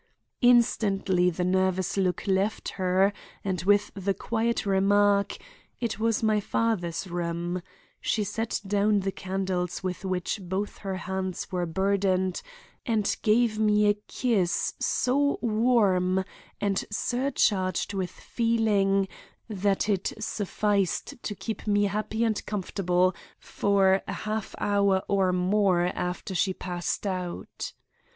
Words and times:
"Instantly 0.41 1.29
the 1.29 1.43
nervous 1.43 1.95
look 1.95 2.25
left 2.25 2.69
her, 2.69 3.13
and, 3.43 3.61
with 3.65 3.91
the 3.93 4.15
quiet 4.15 4.65
remark, 4.65 5.37
'It 5.79 5.99
was 5.99 6.23
my 6.23 6.39
father's 6.39 7.05
room,' 7.05 7.61
she 7.99 8.23
set 8.23 8.59
down 8.65 9.01
the 9.01 9.11
candles 9.11 9.83
with 9.83 10.03
which 10.03 10.39
both 10.41 10.79
her 10.79 10.95
hands 10.95 11.51
were 11.51 11.67
burdened, 11.67 12.41
and 12.83 13.15
gave 13.21 13.59
me 13.59 13.87
a 13.87 13.93
kiss 14.07 14.73
so 14.79 15.37
warm 15.39 16.25
and 16.59 16.83
surcharged 16.89 17.93
with 17.93 18.09
feeling 18.09 19.07
that 19.47 19.87
it 19.87 20.13
sufficed 20.17 21.21
to 21.21 21.35
keep 21.35 21.67
me 21.67 21.83
happy 21.83 22.23
and 22.23 22.43
comfortable 22.47 23.13
for 23.37 24.01
a 24.07 24.13
half 24.13 24.55
hour 24.57 25.03
or 25.07 25.31
more 25.31 25.85
after 25.95 26.33
she 26.33 26.55
passed 26.55 27.05
out. 27.05 27.73